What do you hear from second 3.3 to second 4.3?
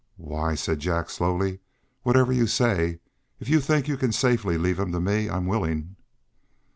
If you think you can